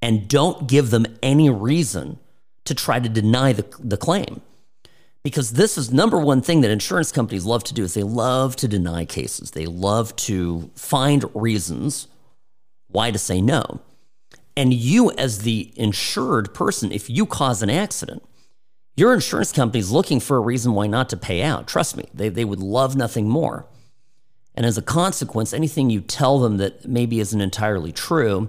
[0.01, 2.19] and don't give them any reason
[2.65, 4.41] to try to deny the, the claim.
[5.23, 8.57] Because this is number one thing that insurance companies love to do is they love
[8.57, 9.51] to deny cases.
[9.51, 12.09] They love to find reasons
[12.89, 13.81] why to say no.
[14.57, 18.23] And you as the insured person, if you cause an accident,
[18.97, 21.67] your insurance company is looking for a reason why not to pay out.
[21.67, 23.67] Trust me, they, they would love nothing more.
[24.55, 28.49] And as a consequence, anything you tell them that maybe isn't entirely true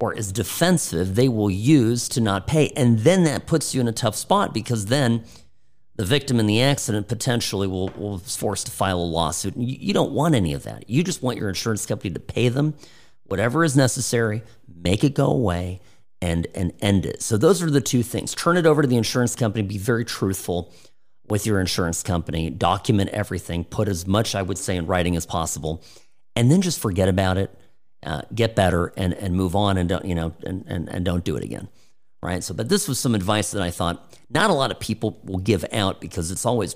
[0.00, 2.70] or is defensive, they will use to not pay.
[2.76, 5.24] And then that puts you in a tough spot because then
[5.94, 9.56] the victim in the accident potentially will, will be forced to file a lawsuit.
[9.56, 10.90] You, you don't want any of that.
[10.90, 12.74] You just want your insurance company to pay them
[13.24, 14.42] whatever is necessary,
[14.82, 15.80] make it go away,
[16.24, 17.22] and and end it.
[17.22, 18.34] So those are the two things.
[18.34, 20.72] Turn it over to the insurance company, be very truthful
[21.28, 25.26] with your insurance company, document everything, put as much I would say in writing as
[25.26, 25.82] possible,
[26.34, 27.50] and then just forget about it,
[28.02, 31.24] uh, get better and and move on and don't, you know, and, and and don't
[31.24, 31.68] do it again.
[32.22, 32.42] Right?
[32.42, 35.38] So but this was some advice that I thought not a lot of people will
[35.38, 36.74] give out because it's always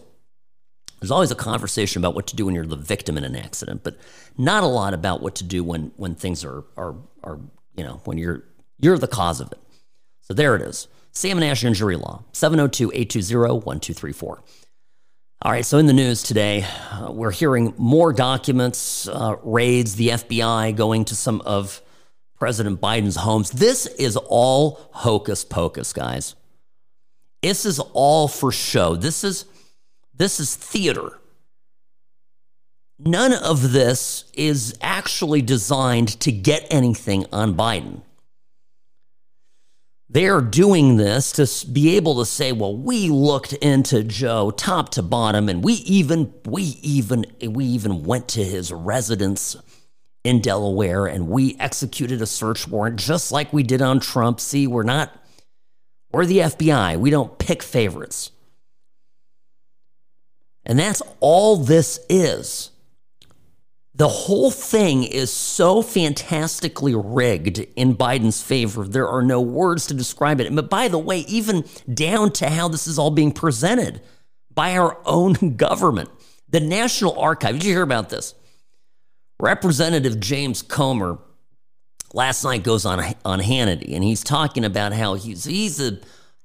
[1.01, 3.83] there's always a conversation about what to do when you're the victim in an accident,
[3.83, 3.97] but
[4.37, 7.41] not a lot about what to do when when things are are are
[7.77, 8.45] you know when you're
[8.81, 9.59] you're the cause of it.
[10.21, 10.89] So there it is.
[11.13, 14.43] Sam and Ash Injury Law, 702 820 1234.
[15.43, 20.09] All right, so in the news today, uh, we're hearing more documents, uh, raids, the
[20.09, 21.81] FBI going to some of
[22.37, 23.51] President Biden's homes.
[23.51, 26.35] This is all hocus pocus, guys.
[27.43, 28.97] This is all for show.
[28.97, 29.45] This is
[30.15, 31.19] this is theater.
[32.99, 38.03] None of this is actually designed to get anything on Biden.
[40.11, 45.03] They're doing this to be able to say, well, we looked into Joe top to
[45.03, 49.57] bottom and we even we even we even went to his residence
[50.25, 54.41] in Delaware and we executed a search warrant just like we did on Trump.
[54.41, 55.13] See, we're not
[56.11, 56.97] we're the FBI.
[56.97, 58.31] We don't pick favorites.
[60.65, 62.71] And that's all this is.
[63.99, 68.85] The whole thing is so fantastically rigged in Biden's favor.
[68.85, 70.55] There are no words to describe it.
[70.55, 74.01] But by the way, even down to how this is all being presented
[74.55, 76.11] by our own government,
[76.49, 77.55] the National Archive.
[77.55, 78.37] Did you hear about this?
[79.41, 81.19] Representative James Comer
[82.15, 85.99] last night goes on on Hannity and he's talking about how he's he's a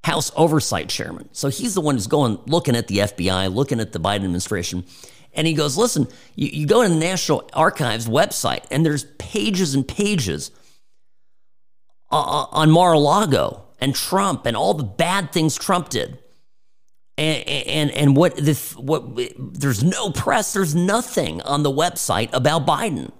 [0.03, 1.29] House Oversight Chairman.
[1.33, 4.85] So he's the one who's going looking at the FBI, looking at the Biden administration
[5.33, 9.73] and he goes, listen, you, you go to the National Archives website, and there's pages
[9.73, 10.51] and pages
[12.11, 16.19] uh, uh, on Mar-a-Lago and Trump and all the bad things Trump did.
[17.15, 19.03] And, and and what the what
[19.37, 23.11] there's no press there's nothing on the website about Biden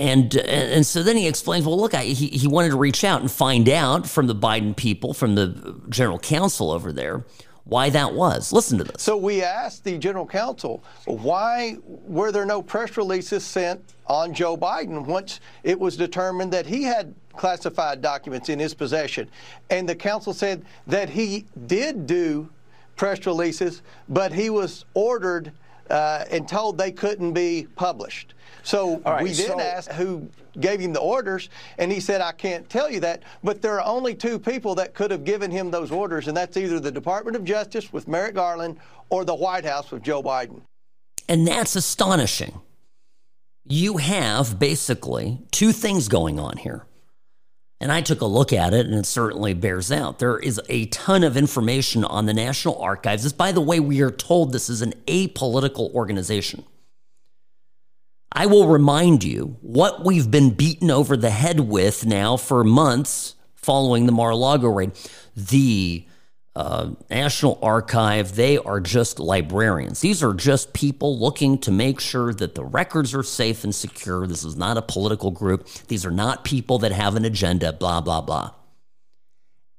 [0.00, 3.04] and uh, and so then he explains well look I, he, he wanted to reach
[3.04, 7.24] out and find out from the Biden people from the general counsel over there
[7.64, 8.52] why that was.
[8.52, 9.02] Listen to this.
[9.02, 14.56] So we asked the general counsel, why were there no press releases sent on Joe
[14.56, 19.28] Biden once it was determined that he had classified documents in his possession?
[19.70, 22.50] And the counsel said that he did do
[22.96, 25.52] press releases, but he was ordered
[25.88, 28.34] uh, and told they couldn't be published.
[28.62, 30.28] So right, we then so, asked who
[30.60, 31.48] gave him the orders,
[31.78, 33.22] and he said, I can't tell you that.
[33.42, 36.56] But there are only two people that could have given him those orders, and that's
[36.56, 38.78] either the Department of Justice with Merrick Garland
[39.10, 40.60] or the White House with Joe Biden.
[41.28, 42.60] And that's astonishing.
[43.64, 46.86] You have basically two things going on here.
[47.80, 50.20] And I took a look at it, and it certainly bears out.
[50.20, 53.24] There is a ton of information on the National Archives.
[53.24, 56.64] This, by the way, we are told this is an apolitical organization.
[58.34, 63.34] I will remind you what we've been beaten over the head with now for months
[63.54, 64.92] following the Mar a Lago raid.
[65.36, 66.06] The
[66.54, 70.00] uh, National Archive, they are just librarians.
[70.00, 74.26] These are just people looking to make sure that the records are safe and secure.
[74.26, 75.66] This is not a political group.
[75.88, 78.52] These are not people that have an agenda, blah, blah, blah.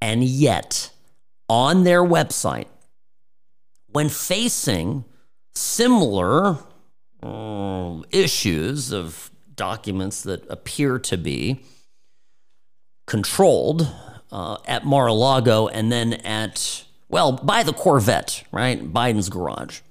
[0.02, 0.92] And yet,
[1.48, 2.68] on their website,
[3.88, 5.06] when facing
[5.54, 6.58] similar
[7.24, 11.64] uh, issues of documents that appear to be
[13.08, 13.88] controlled
[14.32, 18.92] uh, at Mar a Lago and then at, well, by the Corvette, right?
[18.92, 19.82] Biden's garage.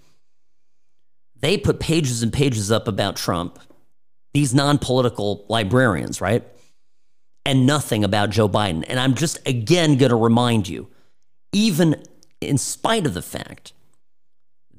[1.41, 3.59] They put pages and pages up about Trump,
[4.35, 6.45] these non political librarians, right?
[7.45, 8.85] And nothing about Joe Biden.
[8.87, 10.89] And I'm just again going to remind you,
[11.53, 12.03] even
[12.41, 13.73] in spite of the fact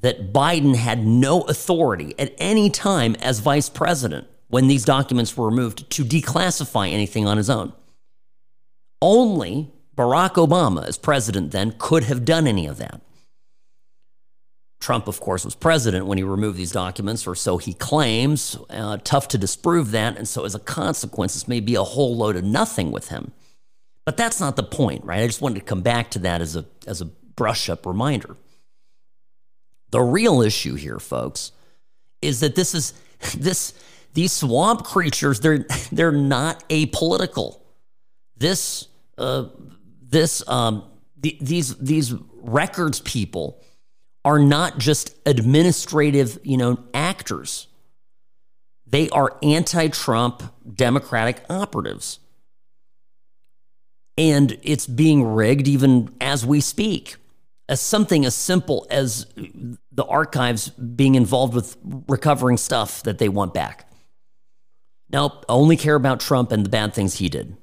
[0.03, 5.47] that Biden had no authority at any time as vice president when these documents were
[5.47, 7.73] removed to declassify anything on his own.
[9.01, 13.01] Only Barack Obama, as president then, could have done any of that.
[14.81, 18.57] Trump, of course, was president when he removed these documents, or so he claims.
[18.69, 20.17] Uh, tough to disprove that.
[20.17, 23.31] And so, as a consequence, this may be a whole load of nothing with him.
[24.05, 25.23] But that's not the point, right?
[25.23, 28.35] I just wanted to come back to that as a, as a brush up reminder.
[29.93, 31.51] The real issue here, folks,
[32.19, 32.93] is that this is
[33.37, 33.75] this
[34.15, 37.59] these swamp creatures, they're they're not apolitical.
[38.35, 38.87] This
[39.19, 39.49] uh,
[40.01, 40.85] this um,
[41.15, 43.63] the, these these records people
[44.25, 47.67] are not just administrative, you know, actors.
[48.87, 50.41] They are anti-Trump
[50.73, 52.17] Democratic operatives.
[54.17, 57.17] And it's being rigged even as we speak
[57.69, 59.25] as something as simple as
[59.93, 61.77] the archives being involved with
[62.07, 63.89] recovering stuff that they want back.
[65.11, 67.55] Nope, only care about Trump and the bad things he did.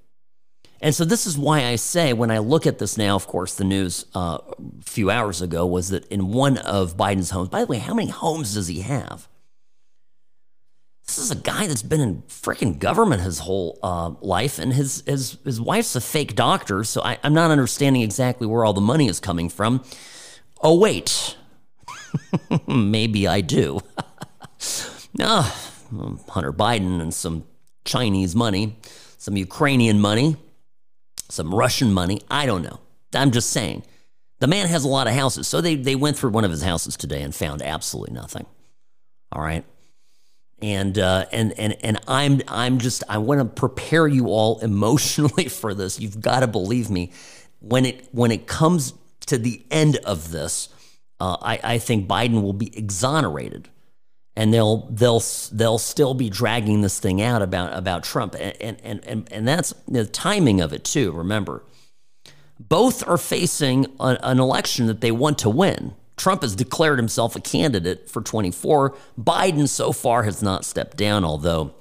[0.80, 3.54] And so this is why I say when I look at this now, of course,
[3.54, 7.60] the news uh, a few hours ago was that in one of Biden's homes, by
[7.60, 9.28] the way, how many homes does he have?
[11.06, 15.02] This is a guy that's been in freaking government his whole uh, life, and his,
[15.06, 18.80] his, his wife's a fake doctor, so I, I'm not understanding exactly where all the
[18.80, 19.82] money is coming from.
[20.62, 21.36] Oh, wait.
[22.66, 23.80] Maybe I do.
[25.20, 25.70] ah,
[26.28, 27.44] Hunter Biden and some
[27.84, 28.76] Chinese money.
[29.18, 30.36] some Ukrainian money,
[31.28, 32.22] some Russian money.
[32.30, 32.80] I don't know.
[33.14, 33.82] I'm just saying.
[34.38, 35.46] The man has a lot of houses.
[35.46, 38.46] So they, they went through one of his houses today and found absolutely nothing.
[39.30, 39.64] All right.
[40.62, 45.48] And uh, and and and I'm I'm just I want to prepare you all emotionally
[45.48, 46.00] for this.
[46.00, 47.12] You've got to believe me.
[47.60, 48.94] When it when it comes
[49.26, 50.68] to the end of this,
[51.20, 53.68] uh, I, I think Biden will be exonerated
[54.36, 59.04] and they'll they'll they'll still be dragging this thing out about about Trump and and
[59.04, 61.12] and and that's the timing of it too.
[61.12, 61.64] Remember,
[62.58, 65.94] both are facing a, an election that they want to win.
[66.16, 68.94] Trump has declared himself a candidate for 24.
[69.18, 71.74] Biden so far has not stepped down, although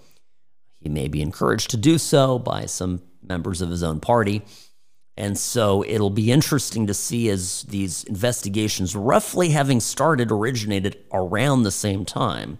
[0.80, 4.42] he may be encouraged to do so by some members of his own party.
[5.20, 11.64] And so it'll be interesting to see as these investigations, roughly having started, originated around
[11.64, 12.58] the same time,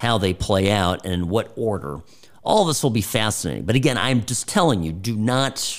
[0.00, 2.00] how they play out and in what order.
[2.42, 3.66] All of this will be fascinating.
[3.66, 5.78] But again, I'm just telling you, do not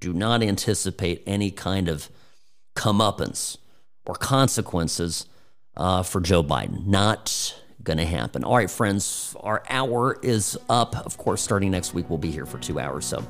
[0.00, 2.08] do not anticipate any kind of
[2.74, 3.56] comeuppance
[4.06, 5.26] or consequences
[5.76, 6.86] uh, for Joe Biden.
[6.86, 7.54] Not
[7.84, 8.42] going to happen.
[8.42, 10.96] All right, friends, our hour is up.
[10.96, 13.04] Of course, starting next week, we'll be here for two hours.
[13.04, 13.24] So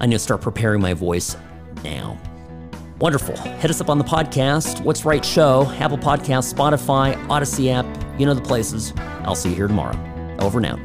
[0.00, 1.36] I need to start preparing my voice
[1.84, 2.18] now.
[3.00, 3.36] Wonderful.
[3.36, 7.86] Hit us up on the podcast, What's Right Show, Apple Podcast, Spotify, Odysee app.
[8.18, 8.92] You know the places.
[9.22, 9.96] I'll see you here tomorrow.
[10.40, 10.76] Over now.